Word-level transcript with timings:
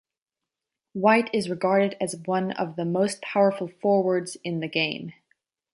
White 0.93 1.29
is 1.31 1.47
regarded 1.47 1.95
as 2.01 2.15
one 2.25 2.53
of 2.53 2.75
the 2.75 2.85
most 2.85 3.21
powerful 3.21 3.67
forwards 3.67 4.35
in 4.43 4.59
the 4.59 4.67
game. 4.67 5.13